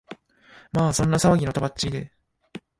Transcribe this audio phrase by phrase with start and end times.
[0.73, 2.11] まあそんな騒ぎの飛ばっちりで、